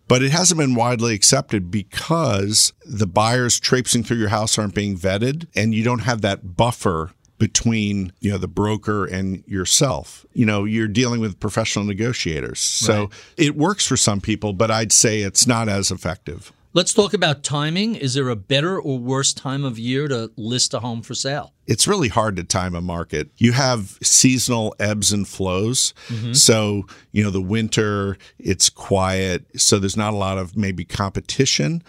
But 0.06 0.22
it 0.22 0.32
hasn't 0.32 0.58
been 0.58 0.74
widely 0.74 1.14
accepted 1.14 1.70
because 1.70 2.74
the 2.84 3.06
buyers 3.06 3.58
traipsing 3.58 4.04
through 4.04 4.18
your 4.18 4.28
house 4.28 4.58
aren't 4.58 4.74
being 4.74 4.98
vetted 4.98 5.46
and 5.54 5.74
you 5.74 5.82
don't 5.82 6.00
have 6.00 6.20
that 6.20 6.56
buffer 6.56 7.12
between 7.38 8.12
you 8.20 8.30
know 8.30 8.38
the 8.38 8.48
broker 8.48 9.04
and 9.04 9.42
yourself 9.46 10.24
you 10.34 10.46
know 10.46 10.64
you're 10.64 10.88
dealing 10.88 11.20
with 11.20 11.38
professional 11.40 11.84
negotiators 11.84 12.60
so 12.60 13.00
right. 13.00 13.12
it 13.36 13.56
works 13.56 13.86
for 13.86 13.96
some 13.96 14.20
people 14.20 14.52
but 14.52 14.70
i'd 14.70 14.92
say 14.92 15.20
it's 15.20 15.46
not 15.46 15.68
as 15.68 15.90
effective 15.90 16.52
Let's 16.74 16.92
talk 16.92 17.14
about 17.14 17.44
timing. 17.44 17.94
Is 17.94 18.14
there 18.14 18.28
a 18.28 18.34
better 18.34 18.80
or 18.80 18.98
worse 18.98 19.32
time 19.32 19.64
of 19.64 19.78
year 19.78 20.08
to 20.08 20.32
list 20.36 20.74
a 20.74 20.80
home 20.80 21.02
for 21.02 21.14
sale? 21.14 21.52
It's 21.68 21.86
really 21.86 22.08
hard 22.08 22.34
to 22.34 22.42
time 22.42 22.74
a 22.74 22.80
market. 22.80 23.30
You 23.36 23.52
have 23.52 23.96
seasonal 24.02 24.74
ebbs 24.80 25.12
and 25.12 25.26
flows. 25.26 25.94
Mm-hmm. 26.08 26.32
So, 26.32 26.82
you 27.12 27.22
know, 27.22 27.30
the 27.30 27.40
winter, 27.40 28.18
it's 28.40 28.68
quiet. 28.68 29.44
So 29.56 29.78
there's 29.78 29.96
not 29.96 30.14
a 30.14 30.16
lot 30.16 30.36
of 30.36 30.56
maybe 30.56 30.84
competition, 30.84 31.80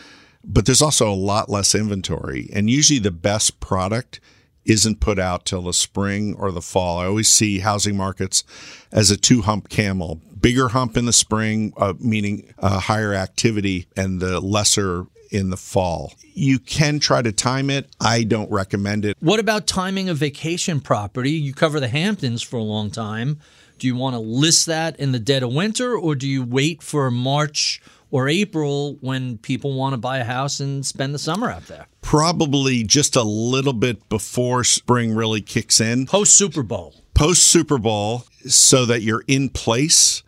but 0.44 0.68
there's 0.68 0.84
also 0.84 1.12
a 1.12 1.16
lot 1.16 1.50
less 1.50 1.74
inventory. 1.74 2.48
And 2.54 2.70
usually 2.70 3.00
the 3.00 3.10
best 3.10 3.60
product 3.60 4.20
isn't 4.66 5.00
put 5.00 5.20
out 5.20 5.46
till 5.46 5.62
the 5.62 5.74
spring 5.74 6.36
or 6.38 6.52
the 6.52 6.62
fall. 6.62 7.00
I 7.00 7.06
always 7.06 7.30
see 7.30 7.60
housing 7.60 7.96
markets 7.96 8.44
as 8.92 9.12
a 9.12 9.18
two 9.18 9.42
hump 9.44 9.70
camel 9.70 10.22
bigger 10.46 10.68
hump 10.68 10.96
in 10.96 11.06
the 11.06 11.14
spring, 11.14 11.74
uh, 11.76 11.96
meaning 12.00 12.54
uh, 12.60 12.80
higher 12.80 13.16
activity, 13.16 13.88
and 13.98 14.20
the 14.20 14.40
lesser 14.40 15.08
in 15.32 15.50
the 15.50 15.58
fall. 15.58 16.14
You 16.36 16.60
can 16.60 17.00
try 17.00 17.24
to 17.24 17.32
time 17.32 17.72
it. 17.72 17.90
I 18.00 18.22
don't 18.22 18.52
recommend 18.52 19.06
it. 19.06 19.18
What 19.22 19.40
about 19.40 19.66
timing 19.66 20.08
a 20.08 20.14
vacation 20.14 20.82
property? 20.82 21.32
You 21.32 21.52
cover 21.52 21.80
the 21.80 21.88
Hamptons 21.88 22.44
for 22.44 22.58
a 22.58 22.64
long 22.64 22.92
time. 22.92 23.40
Do 23.80 23.88
you 23.88 23.96
want 23.96 24.14
to 24.14 24.20
list 24.20 24.68
that 24.68 25.00
in 25.00 25.14
the 25.14 25.20
dead 25.20 25.42
of 25.42 25.52
winter 25.52 25.98
or 25.98 26.14
do 26.14 26.28
you 26.28 26.44
wait 26.44 26.84
for 26.84 27.10
March 27.10 27.82
or 28.12 28.28
April 28.30 28.98
when 29.02 29.38
people 29.40 29.74
want 29.74 29.94
to 29.94 29.98
buy 29.98 30.18
a 30.20 30.24
house 30.24 30.60
and 30.60 30.86
spend 30.86 31.14
the 31.14 31.20
summer 31.20 31.50
out 31.50 31.68
there? 31.68 31.88
Probably 32.02 32.84
just 32.84 33.16
a 33.16 33.24
little 33.24 33.74
bit 33.74 34.08
before 34.10 34.64
spring 34.64 35.16
really 35.16 35.42
kicks 35.42 35.82
in. 35.82 36.06
Post 36.06 36.38
Super 36.38 36.64
Bowl. 36.64 36.96
Post 37.14 37.44
Super 37.44 37.78
Bowl, 37.78 38.26
so 38.48 38.86
that 38.86 39.02
you're 39.02 39.24
in 39.28 39.50
place. 39.50 40.22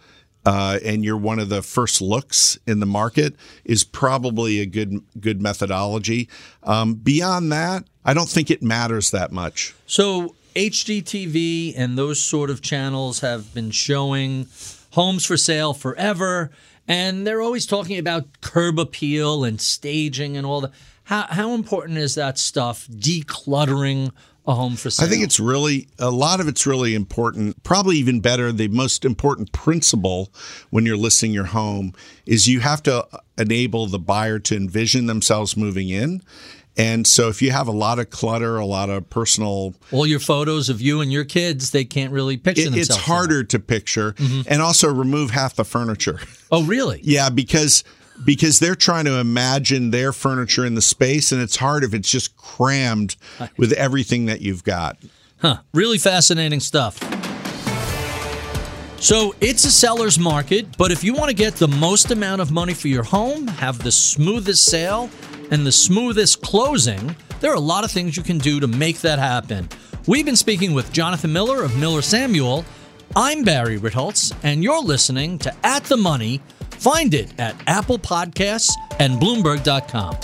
Uh, 0.46 0.80
and 0.86 1.04
you're 1.04 1.18
one 1.18 1.40
of 1.40 1.50
the 1.50 1.62
first 1.62 2.02
looks 2.02 2.58
in 2.66 2.80
the 2.80 2.86
market 2.86 3.36
is 3.66 3.84
probably 3.84 4.62
a 4.62 4.66
good 4.66 5.02
good 5.20 5.42
methodology. 5.42 6.30
Um, 6.64 6.94
beyond 6.94 7.52
that, 7.52 7.84
I 8.06 8.14
don't 8.14 8.30
think 8.30 8.50
it 8.50 8.64
matters 8.64 9.12
that 9.12 9.34
much. 9.34 9.76
So 9.88 10.36
HGTV 10.56 11.74
and 11.76 11.98
those 11.98 12.22
sort 12.22 12.50
of 12.50 12.62
channels 12.62 13.20
have 13.20 13.54
been 13.54 13.72
showing 13.72 14.48
homes 14.92 15.26
for 15.26 15.38
sale 15.38 15.74
forever 15.74 16.50
and 16.88 17.28
they're 17.28 17.42
always 17.42 17.66
talking 17.66 17.98
about 17.98 18.42
curb 18.42 18.80
appeal 18.80 19.44
and 19.44 19.60
staging 19.60 20.38
and 20.38 20.46
all 20.46 20.62
that. 20.62 20.72
How, 21.04 21.24
how 21.30 21.54
important 21.54 21.98
is 22.00 22.16
that 22.16 22.38
stuff, 22.38 22.88
decluttering 22.88 24.12
a 24.46 24.56
home 24.56 24.76
for 24.76 24.90
sale? 24.90 25.06
I 25.06 25.10
think 25.10 25.24
it's 25.24 25.40
really 25.40 25.88
a 26.00 26.12
lot 26.12 26.40
of 26.40 26.48
it's 26.48 26.66
really 26.66 26.96
important. 26.96 27.62
Probably 27.64 27.98
even 27.98 28.20
better, 28.20 28.52
the 28.52 28.68
most 28.70 29.06
important 29.06 29.52
principle 29.52 30.32
when 30.70 30.86
you're 30.86 30.98
listing 30.98 31.32
your 31.32 31.46
home 31.46 31.94
is 32.26 32.48
you 32.48 32.62
have 32.62 32.82
to 32.84 33.08
enable 33.38 33.88
the 33.88 34.00
buyer 34.00 34.40
to 34.40 34.56
envision 34.56 35.06
themselves 35.06 35.56
moving 35.56 35.90
in. 35.90 36.22
And 36.78 37.08
so 37.08 37.28
if 37.28 37.42
you 37.42 37.52
have 37.52 37.68
a 37.68 37.72
lot 37.72 37.98
of 37.98 38.12
clutter, 38.12 38.58
a 38.58 38.66
lot 38.66 38.90
of 38.90 39.10
personal 39.10 39.74
all 39.92 40.06
your 40.06 40.20
photos 40.20 40.70
of 40.70 40.80
you 40.80 41.02
and 41.02 41.12
your 41.12 41.26
kids, 41.26 41.72
they 41.72 41.84
can't 41.86 42.12
really 42.12 42.38
picture 42.38 42.62
it, 42.62 42.66
themselves. 42.66 42.90
it's 42.90 42.98
harder 42.98 43.44
to 43.44 43.60
picture 43.60 44.14
mm-hmm. 44.14 44.42
and 44.48 44.62
also 44.62 44.94
remove 44.94 45.32
half 45.32 45.56
the 45.56 45.66
furniture. 45.66 46.20
Oh, 46.52 46.64
really? 46.64 47.02
Yeah, 47.04 47.30
because 47.30 47.84
because 48.24 48.60
they're 48.60 48.76
trying 48.76 49.06
to 49.06 49.20
imagine 49.20 49.92
their 49.92 50.14
furniture 50.14 50.66
in 50.66 50.76
the 50.76 50.82
space 50.82 51.32
and 51.32 51.42
it's 51.42 51.58
hard 51.58 51.84
if 51.84 51.94
it's 51.94 52.10
just 52.10 52.38
crammed 52.38 53.16
with 53.58 53.74
everything 53.74 54.26
that 54.26 54.42
you've 54.42 54.64
got. 54.64 54.98
Huh. 55.40 55.58
Really 55.74 55.98
fascinating 55.98 56.60
stuff. 56.60 56.98
So 59.00 59.36
it's 59.42 59.64
a 59.64 59.72
seller's 59.72 60.18
market, 60.18 60.76
but 60.76 60.92
if 60.92 61.04
you 61.04 61.14
want 61.14 61.30
to 61.30 61.36
get 61.36 61.56
the 61.56 61.68
most 61.68 62.10
amount 62.10 62.42
of 62.42 62.52
money 62.52 62.74
for 62.74 62.88
your 62.88 63.04
home, 63.04 63.48
have 63.48 63.78
the 63.84 63.92
smoothest 63.92 64.66
sale, 64.66 65.10
and 65.52 65.66
the 65.66 65.72
smoothest 65.72 66.42
closing, 66.42 67.16
there 67.40 67.52
are 67.52 67.56
a 67.56 67.60
lot 67.60 67.84
of 67.84 67.92
things 67.92 68.18
you 68.18 68.24
can 68.24 68.38
do 68.38 68.60
to 68.60 68.68
make 68.68 69.02
that 69.02 69.20
happen. 69.20 69.70
We've 70.08 70.26
been 70.26 70.36
speaking 70.36 70.74
with 70.74 70.92
Jonathan 70.92 71.34
Miller 71.34 71.64
of 71.64 71.78
Miller 71.78 72.02
Samuel. 72.02 72.66
I'm 73.16 73.44
Barry 73.44 73.80
Ritholtz, 73.80 74.36
and 74.44 74.64
you're 74.64 74.82
listening 74.82 75.38
to 75.40 75.54
At 75.64 75.84
the 75.86 75.98
Money. 75.98 76.42
Find 76.72 77.14
it 77.14 77.34
at 77.40 77.56
Apple 77.68 78.00
Podcasts 78.00 78.72
and 79.00 79.20
Bloomberg.com. 79.20 80.18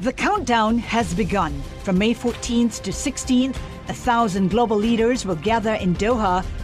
The 0.00 0.12
countdown 0.12 0.76
has 0.78 1.14
begun. 1.14 1.62
From 1.82 1.96
May 1.96 2.14
14th 2.14 2.82
to 2.82 2.90
16th, 2.90 3.56
a 3.88 3.94
thousand 3.94 4.50
global 4.50 4.76
leaders 4.76 5.24
will 5.24 5.36
gather 5.36 5.74
in 5.74 5.94
Doha 5.94 6.44